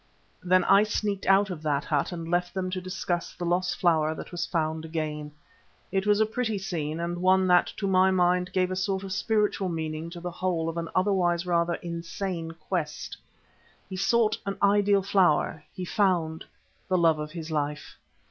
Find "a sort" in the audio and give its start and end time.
8.71-9.03